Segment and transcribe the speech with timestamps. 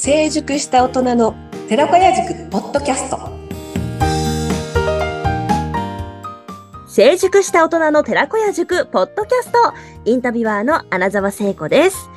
[0.00, 1.34] 成熟した大人の
[1.68, 3.18] 寺子屋塾ポッドキャスト
[6.86, 9.58] 成熟した大人の寺子屋塾ポッドキャスト
[10.04, 12.08] インタビュアーの穴沢聖子です。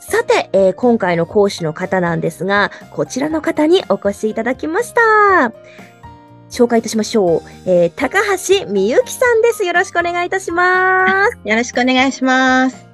[0.00, 5.52] さて、えー今回の講師の方なんですが、こちらの方にお越しいただきました。
[6.50, 7.42] 紹介いたしましょう。
[7.66, 9.64] えー高橋みゆきさんです。
[9.64, 11.38] よろしくお願いいたします。
[11.44, 12.87] よろしくお願いします。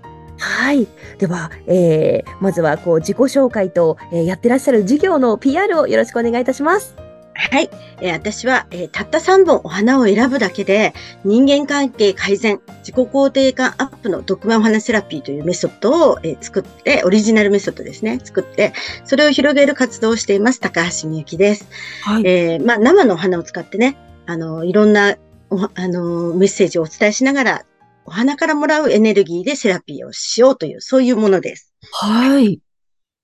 [0.45, 0.87] はい。
[1.19, 6.95] では、えーまずはこう自己紹介と、えーやってらっしゃる授業の PR をよろしくお願いいたします。
[7.33, 7.71] はい。
[8.03, 10.93] えー私は、えーたった3本お花を選ぶだけで、
[11.25, 18.75] 人間関係改善、自己肯定感アップの毒マお花セラピーというメソッドを、えー作って、オリジナルメソッドですね、作って、
[19.05, 21.67] それを広げる活動をしています、高橋みゆきです。
[22.03, 22.21] は。
[22.21, 25.17] えーまあ、生のお花を使ってね、あの、いろんな
[25.51, 27.65] お、あの、メッセージをお伝えしながら、
[28.07, 31.73] お花からもらうエネルギーでセラピーをしようという、そういうものです。
[31.93, 32.61] はい。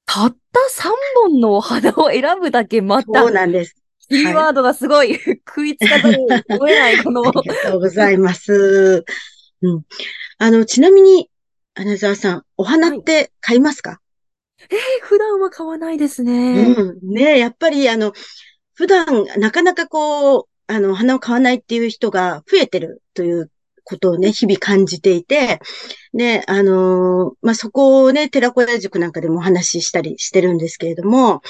[0.06, 0.36] たった
[0.82, 0.90] 3
[1.28, 3.76] 本のお花を選ぶだけまたそうなんです。
[4.09, 5.14] キーワードがすごい
[5.46, 7.22] 食いつかざるを得ない、この。
[7.28, 9.04] ありがとうございます。
[9.62, 9.82] うん。
[10.38, 11.30] あの、ちなみに、
[11.74, 14.00] 穴沢さん、お花って買いますか、
[15.02, 16.74] 普段は買わないですね。
[16.76, 17.15] うん。
[17.15, 18.12] ねやっぱり、あの、
[18.74, 23.50] 普段、なかなかこう、あの、お花を買わないっていう人が増えてるという
[23.91, 25.60] ことをね、日々感じていて、
[26.15, 31.43] ね、あのーまあ、そこをね、寺子屋塾なんかでもお話ししたりしてるんですけれども、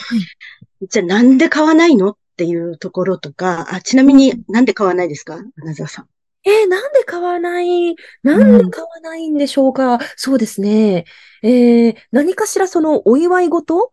[0.89, 6.07] じゃあなんで買わないのっていうところとか、あ、ちなみになんで買わないですか穴沢さん？
[6.43, 7.97] えーなんで買わない？
[8.23, 11.05] なんで買わないんでしょうか、そうですね。
[11.43, 13.91] えー何かしらそのお祝い事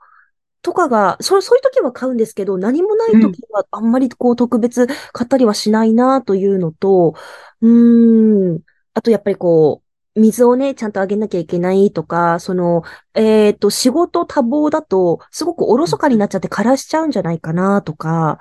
[0.67, 7.15] とかが、そ、そういう時は買うんですけど、何もない時はあんまりこう特別買ったりはしないなというのと、
[7.61, 8.59] うーん、
[8.93, 9.81] あとやっぱりこ
[10.15, 18.39] う、水をね、ちゃんとあげなきゃいけないとか、その、えっと、仕事多忙だと、すごくおろそかになっちゃって枯らしちゃうんじゃないかなとか、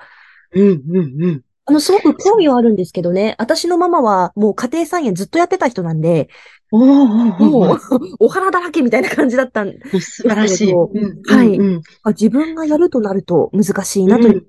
[0.51, 1.43] うん、うん、うん。
[1.67, 6.29] あの、すごく興味はあるんですけどね、私のママはもう家庭菜園ずっとやってた人なんで、
[6.71, 10.73] おもうー、お花だらけみたいな感じだったん素晴らしい。
[10.73, 11.81] はいうんうん。
[12.03, 14.45] あ自分がやるとなると難しいなという。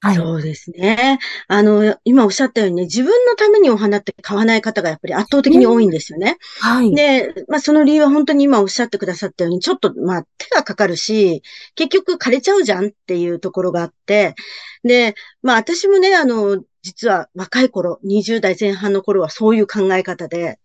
[0.00, 0.16] はい。
[0.16, 1.18] そうですね。
[1.46, 6.38] あの、今おっしゃったようにね、自分のためにお花って買わない方がやっぱり圧倒的に多いんですよね。
[6.60, 6.94] はい。
[6.94, 11.42] で、まあその理由は本当に今おっしゃってくださったように、ちょっとまあ手がかかるし、
[11.74, 14.34] 結局枯れちゃうじゃんっていうところがあって、
[14.84, 20.58] で、まあ私もね、あの、実は若い頃、20代前半の頃はそういう考え方で、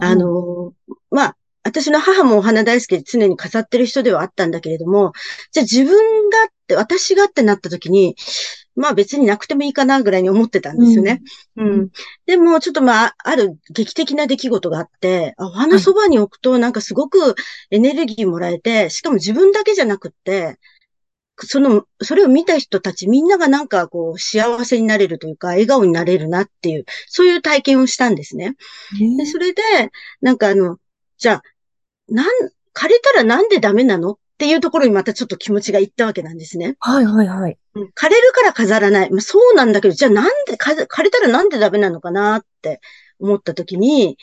[0.00, 0.72] あ、の、
[1.10, 5.12] まあ、私の母もお花大好きで常に飾ってる人ではあったんだけれども、
[5.52, 8.16] じゃあ自分がって、私がってなった時に、
[8.80, 11.22] まあ別になくてもいいかなぐらいに思ってたんですよね。
[11.56, 11.90] うん。
[12.26, 17.34] でも、ちょっとまあ、ある劇的な出来事があって、あお花そばに置くとなんかすごく
[17.70, 20.58] エネルギーもらえて、しかも自分だけじゃなくって、
[21.46, 28.56] その、それを見た人たちみんながなんかこう幸せになれるというか、笑顔になれるなっていう、そういう体験をしたんですね。
[29.16, 29.62] で、それで、
[30.20, 30.78] なんかあの、
[31.18, 31.42] じゃあ、
[32.08, 32.26] なん、
[32.74, 36.76] 枯れたらなんでダメなのっていうところにまたちょっと気持ちがいったわけなんですね。
[36.80, 37.58] はいはいはい。
[37.74, 39.10] うん枯れるから飾らない。
[39.10, 42.80] まあ、そうなんだけど、じゃあなんで、か枯れたらなんでダメなのかなって
[43.18, 44.16] 思ったときに、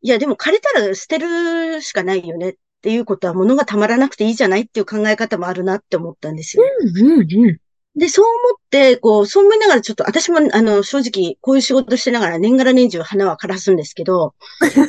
[0.00, 6.64] いや、でも枯れたら捨てるしかないよねっていうことは物がたまらなくていいじゃないっていう考え方もあるなって思ったんですよ。
[6.80, 7.58] うんうんうん。
[7.98, 14.34] で、そう思って、こう、そう思いながらちょっと、私も、あの、正直、こういう仕事してながら年がら年中花は枯らすんですけど、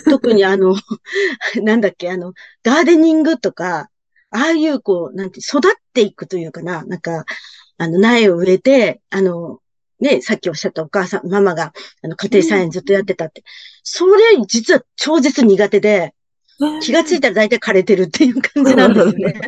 [0.09, 0.75] 特にあの、
[1.63, 3.89] なんだっけ、あの、ガーデニングとか、
[4.31, 5.61] ああいう、こう、なんて、育っ
[5.93, 7.25] ていくというかな、なんか、
[7.77, 9.59] あの、苗を植えて、あの、
[9.99, 11.73] ね、さっきおっしゃったお母さん、ママが、
[12.03, 13.43] あの、家庭菜園ずっとやってたって。
[13.83, 16.13] それ、実は超絶苦手で、
[16.81, 19.41] 気がついたら大体枯れてるっていう感じなんですよね。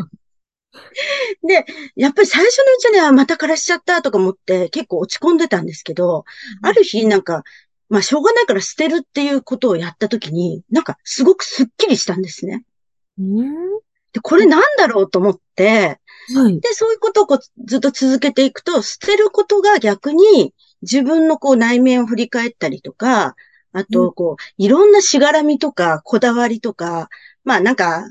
[1.43, 1.65] で、
[1.95, 6.25] やっぱり最初のうちはね、あまた枯らしちゃったとか思って結構落ち込んでたんですけど、
[6.61, 7.43] ある日なんか、
[7.89, 12.63] まあしょうがないから捨てるっていうことをやった時に、なんかすごくスッキリしたんですね。
[13.19, 13.45] うん
[14.13, 15.99] で、これなんだろうと思って、
[16.35, 16.59] はい。
[16.59, 23.35] で、そういうことをこうずっと続けていくと、捨てることが逆に自分のこう内面を振り返ったりとか、
[23.73, 27.09] あうと、こう、いろんなしがらみとか、こだわりとか、
[27.43, 28.05] まあなんか、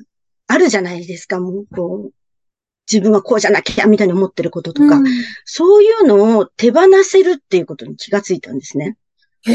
[0.46, 2.12] あるじゃないですか、もう、こう、
[2.90, 5.04] 自分はこうじゃなきゃ、みたいに思ってることとか、うん
[5.44, 8.96] そういうのを手放せるっていうことに気がついたんですね。
[9.42, 9.52] へ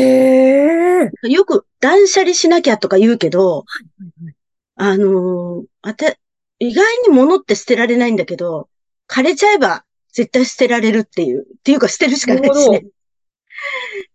[1.04, 1.12] え。
[1.24, 3.66] よく断捨離しなきゃとか言うけど、
[4.76, 6.16] あのーあた、
[6.60, 8.70] 意外に物って捨てられないんだけど、
[9.08, 12.86] 枯れちゃえば絶対捨てられるっていう、っていうか捨てるしかないしなね。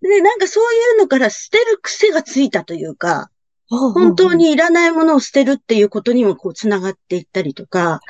[0.02, 3.30] で、なんかそういうのから捨てる癖がついたというか、
[3.68, 8.00] 本当にいらないものを捨てるっていうことにもこう繋がっていったりとか、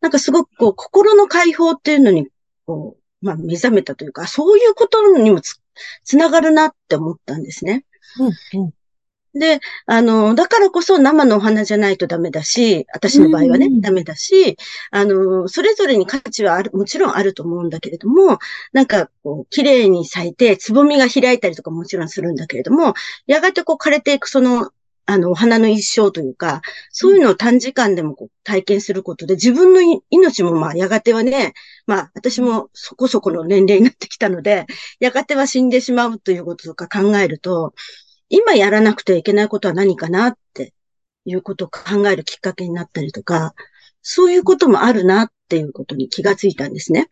[0.00, 2.28] なんかすごくこう、心の解放っていうのに、
[2.66, 5.60] こう、まあ、目覚めたというか、そういうことにもつ、
[6.04, 7.84] つながるなって思ったんですね。
[8.18, 8.72] うん、うん。
[9.38, 14.56] で、あの、だからこそ生のお花じゃないとダメだし、私の場合はねうんうん、ダメだし、
[14.90, 18.38] あの、それぞれに価値はある、もちろんあると思うんだけれども、
[18.72, 22.94] なんか、こう、綺麗に咲いて、つぼみが開いたりとかもちろんするんだけれども、
[23.26, 24.70] やがてこう枯れていくその、
[25.08, 31.54] あの、お花の一生というか、そういうのを短時間でもこう体験することで、自分のい命もまあ、やがてはね、
[31.86, 34.66] まあ、私もそこそこの年齢になってきたので、
[34.98, 37.72] やがては死んでしまうということとか考えると、
[38.28, 40.72] 今やらなくてはいけないことは何かなって
[41.24, 43.54] いうことを考えるきっかけになったりとか、
[44.02, 47.08] そういうこともあるなっていうことに気がついたんですね。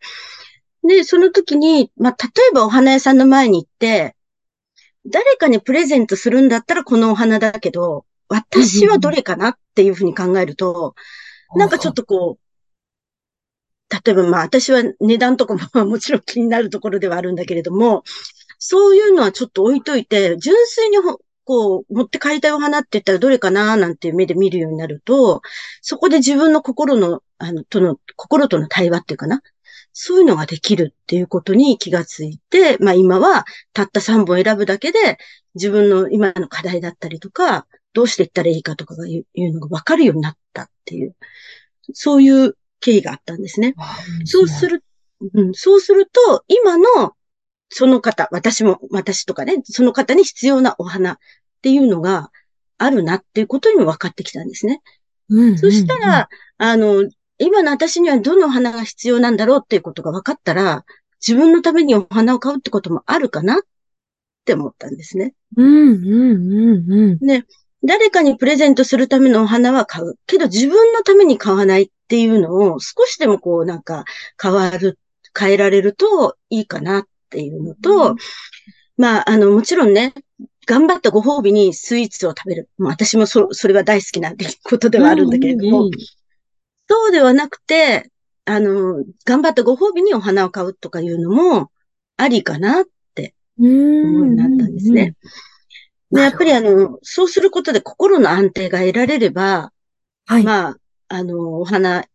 [0.87, 4.15] で、その時に、まあ、例えばお花屋さんの前に行って、
[5.05, 10.95] 誰かにプレゼントするんだったらこのお花だけど、私はどれかなっていうふうに考えると、
[11.55, 12.45] なんかちょっとこう、
[14.05, 18.03] 例えばまあ私は値段とかもまあもちろん気になるところではあるんだけれども、
[18.67, 25.43] そういうのはちょっと置いといて、純粋にほこう、持って帰りたいお花って言ったらどれかななんていう目で見るようになると、
[25.81, 29.43] そこで自分の心の、あの、との、心との対話っていうかな。
[29.93, 35.17] そういうのができるっていうことに気がついて、まあ今はたった3本選ぶだけで
[35.53, 41.15] 自分の今の課題だったりとか、どうしていったらいいかとかがいういうのが分かるようになったっていう、
[41.93, 43.73] そういう経緯があったんですね。
[44.25, 44.83] そうする、
[45.33, 47.13] うん、そうすると、今の
[47.77, 51.17] その方、私も、私とかね、その方に必要なお花っ
[51.61, 52.31] ていうのが
[52.77, 54.81] あるなっていうことにも分かってきたんですね。
[55.27, 57.03] うんそしたら、あの、
[57.37, 60.85] 今の私にはどの花が必要なんだろうっていうことが分かったら、
[61.19, 63.57] 自分のためにお花を買うってこともあるかなっ
[64.45, 65.33] て思ったんですね。
[65.57, 67.17] うん、うん、うん、うん。
[67.19, 67.43] で、
[67.83, 70.17] 誰かにプレゼントするためのお花は買う。
[70.27, 74.05] けど自分のために買わないっていうのを少しでもこうなんか
[74.41, 74.97] 変わる、
[75.37, 78.15] 変えられるといいかなっていうのと、うん
[78.97, 80.13] まあ、あの、もちろんね、
[80.65, 82.69] 頑張ったご褒美にスイーツを食べる。
[82.77, 84.33] まあ、私もそ、それは大好きな
[84.63, 85.91] ことではあるんだけれども、うんうん
[86.87, 88.11] そうではなくて、
[88.45, 91.71] あの、頑張ったご褒美にお花を買うとかいうのも
[92.15, 92.85] ありかなっ
[93.15, 94.17] てうん。
[94.17, 95.15] 思いになったんですね。
[96.11, 99.73] でやっぱりあの、そうすることで心の安定が得られれば、
[100.27, 100.43] はい。
[100.43, 100.77] まあ、
[101.07, 102.05] あの、お花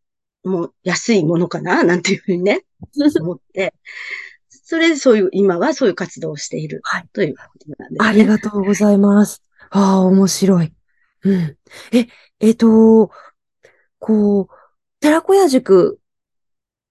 [0.44, 2.64] も安いものかな、なんていうふうにね、
[3.20, 3.74] 思って、
[4.70, 8.08] それでそういう、今はそういう活動をしているはいということなんですね。
[8.08, 9.42] ありがとうございます。
[9.70, 10.72] ああ、面白い。
[11.24, 11.56] うん。
[11.90, 12.06] え、
[12.38, 13.10] えっと、
[13.98, 14.48] こう、
[15.00, 15.98] 寺子屋塾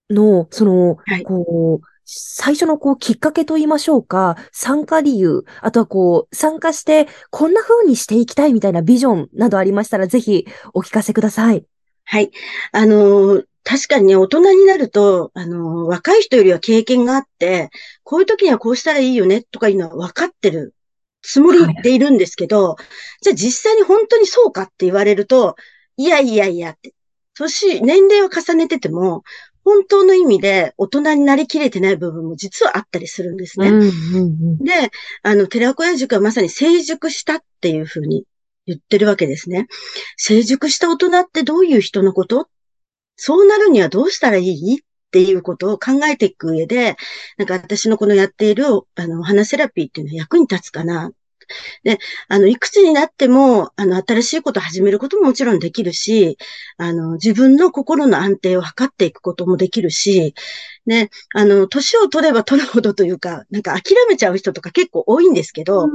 [0.10, 11.64] の、その、はいこう、最初のこうきっかけと言いましょうか、参加理由、あとはこう、参加してこんな風にしていきたいみたいなビジョンなどありましたら、ぜひお聞かせください。
[12.04, 12.32] はい。
[12.74, 17.70] あの、確かにね、大人になると、あの、若い人よりは経験があって、
[18.04, 20.74] こういう時にはこうしたらいいよね、とかいうのは分かってる
[21.22, 22.78] つもりでいるんですけど、
[23.22, 25.56] じゃあ実際に本当にそうかって言われると、
[25.98, 26.94] いやいやいやって、
[27.36, 29.24] 年、年齢を重ねてても、
[29.64, 33.70] 本当の意味で大人になりきれてない部分も実はあったりするんですね。
[33.70, 33.90] うん、うん、う
[34.56, 34.58] ん。
[34.64, 34.74] で、
[35.22, 38.24] あの、寺子屋塾はまさに成熟したっていうふうに
[38.66, 39.68] 言ってるわけですね。
[40.18, 42.48] 成熟した大人ってどういう人のこと
[43.22, 44.80] そうなるにはどうしたらいい？
[44.80, 46.96] っていうことを考えていく上で、
[47.38, 51.12] なんか私のこのやっている、あの、お花セラピーっていうのは役に立つかな。
[51.84, 56.38] で、あの、いくつになっても、あの、新しいことを始めることももちろんできるし、
[56.78, 60.34] あの、自分の心の安定を図っていくこともできるし、
[60.86, 65.88] ね、あの、年を取れば取るほどというか、なんか諦めちゃう人とか結構多いんですけど、は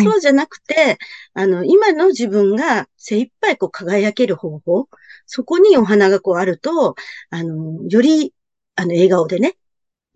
[0.00, 0.04] い。
[0.04, 0.98] そうじゃなくて、
[1.34, 4.88] あの、今の自分が精一杯こう輝ける方法、
[5.26, 6.94] そこにお花がこうあると、
[7.30, 8.32] あの、より、
[8.76, 9.56] あの、笑顔でね、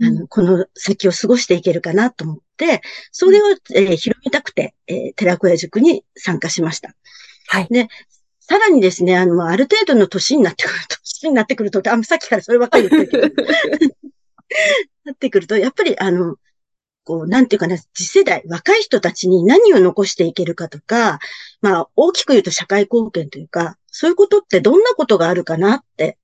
[0.03, 6.95] あうんの、この先を過ごしていけるかなと思って、それを、えー広めたくて、えー寺子屋塾に参加しました。
[7.49, 7.69] はい。
[8.41, 13.45] さらにですね、あの、ある程度の年になってくると、 年になってくると、あ、さっきからそればっかり言ってるけど、
[15.05, 16.37] なってくると、やっぱり、あの、
[17.05, 21.21] こう、なんていうかな、次世代、若い人たちに何を残していけるかとか、
[21.61, 26.19] まあ、大きく言うと社会貢献というか、そういうことってどんなことがあるかなって、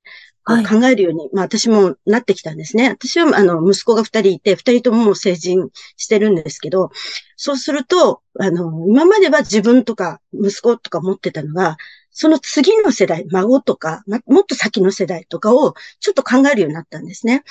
[0.47, 2.91] 考えるように、まあ私もなってきたんですね。
[2.91, 6.91] 私は、あの、息子が二人いて、二人とももう成人してるんですけど、
[7.37, 11.77] そうすると、あの、今までは自分とか息子とか持ってたのが、
[12.19, 17.43] その次の世代、孫とか、ま、もっと先の世代とかをちょっと考えるようになったんですね。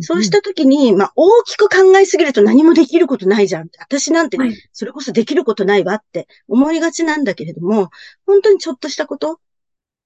[0.00, 3.68] そうしたときに、まあ、大きく考えすぎると何もできることないじゃん。
[3.78, 7.90] 私なんてはい、それこそできることないわって思いがちなんだけれども、
[8.26, 9.40] 本当にちょっとしたこと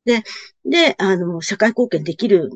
[0.04, 0.24] で、
[0.64, 2.50] で、あの、社会貢献できる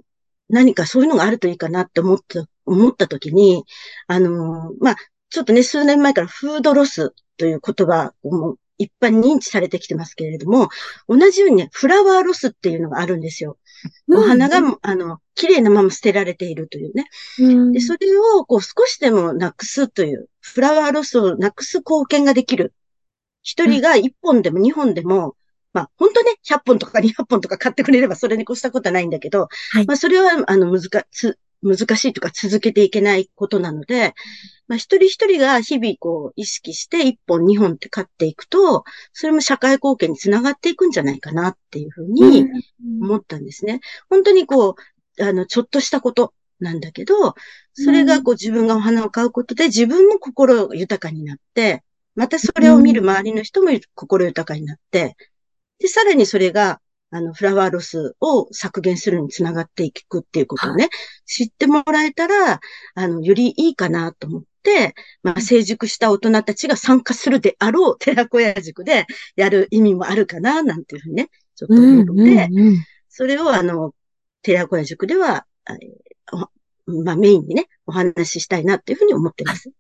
[0.49, 3.65] 何かそういうのがあるといいかなって思った、思った時に、
[4.07, 4.97] あの、まあ、
[5.31, 10.69] ちょっとね、数年前からフードロスという言葉も一般に認知されてきてますけれども、
[11.09, 13.59] 同じようにね、フラワーロスっていうのがあるんですよ。
[14.11, 17.07] お花が、あの、綺麗なまま捨てられているというね。
[17.39, 22.73] うんで、それをこう少しでもなくすという、フラワーロスをなくす貢献ができる。
[23.43, 25.37] 一人が一本でも二本でも、
[25.77, 29.87] まあ、本当ね、100本とか200本とか買ってくれればそれに越したことはないんだけど、はい。
[29.87, 34.15] まあ、それは、あの、難つ、難しいとか続けていけないことなので、
[34.69, 42.47] まあ、一人一人が日々こう意識して1本2本って買っていくと、それも社会貢献につながっていくんじゃないかなっていうふうに
[43.03, 43.81] 思ったんですね。
[44.09, 44.77] 本当にこ
[45.19, 47.35] う、あの、ちょっとしたことなんだけど、
[47.75, 51.83] それがこう自分がお花を買うことで自分も心豊かになって、
[52.15, 55.17] またそれを見る周りの人も心豊かになって、
[55.79, 56.81] で、さらにそれが、
[57.11, 60.89] あの、フラワーロスを削減するにつながっていくっていうことをね、
[61.25, 62.61] 知ってもらえたら、
[62.95, 69.07] あの、よりいいかなと思って、まあ、成熟した大人たちが参加するであろう寺子屋塾で
[69.37, 73.95] やる意味もあるかな、なんていうふうにね、ちょっと思うので、うんうんそれをあの、
[74.43, 75.47] 寺子屋塾では、
[76.87, 79.71] まあ、メインにね、お話ししたいなっていうふうに思ってます。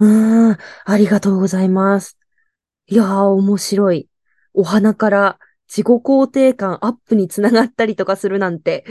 [0.00, 2.18] うん、うんありがとうございます。
[2.86, 4.08] いやー、面白い。
[4.54, 8.84] お花から自己肯定感アップにつながったりとかするなんて。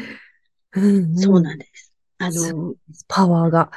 [0.76, 1.94] うん、そうなんです。
[2.18, 2.76] あすの、
[3.08, 3.72] パワーが。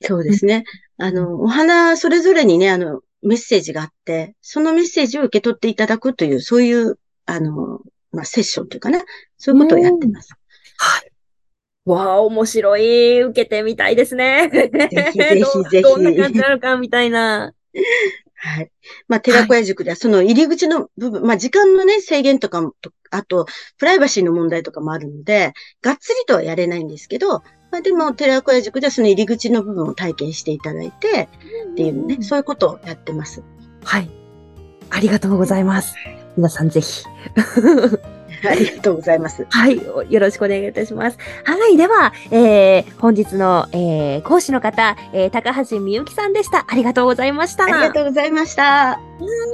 [0.00, 0.64] そうですね。
[0.98, 7.80] あの、お花それぞれにね、あの、メッセージがあって、そのメッセージを受け取っていただくという、そういう、あの、
[8.12, 9.02] まあ、セッションというかな、
[9.38, 10.34] そういうことをやってます。
[10.76, 11.10] はい。
[11.86, 13.22] わあ、面白い。
[13.22, 14.48] 受けてみたいですね。
[14.50, 14.70] ぜ
[15.12, 17.52] ひぜひどぜひ どんな感じなのかみたいな。
[18.44, 18.70] はい。
[19.08, 23.46] まあ、寺子屋塾ではその入り口の部分、まあ、時間のね、制限とかも、とあと、
[23.78, 31.30] プライバシーの問題とかもあるので、がっつりとはやれないんですけど、まあ、でも、寺子屋塾ではその入り口の部分を体験していただいて、
[31.72, 33.42] っていうね、そういうことをやってます。
[33.82, 34.10] はい。
[34.90, 35.94] ありがとうございます。
[36.36, 37.04] 皆さんぜひ。
[38.50, 39.46] ありがとうございます。
[39.50, 39.76] はい。
[39.76, 41.18] よろしくお願いいたします。
[41.44, 41.76] はい。
[41.76, 46.66] では、えー、本日の、えー、講師の方、えー、高橋みゆきさんでした。
[46.68, 47.64] ありがとうございました。
[47.64, 48.92] ありがとうございました。
[48.92, 48.98] あは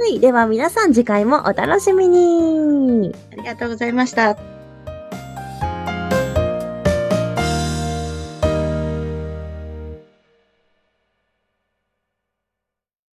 [0.09, 0.19] い。
[0.19, 3.13] では皆さん次回もお楽しみに。
[3.41, 4.50] りがとうございました。